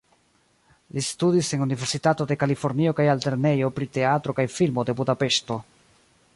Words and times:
Li 0.95 1.03
studis 1.07 1.49
en 1.57 1.65
Universitato 1.65 2.27
de 2.31 2.37
Kalifornio 2.45 2.95
kaj 3.01 3.07
Altlernejo 3.15 3.69
pri 3.79 3.89
Teatro 3.99 4.39
kaj 4.41 4.47
Filmo 4.59 4.87
de 4.89 5.01
Budapeŝto. 5.03 5.63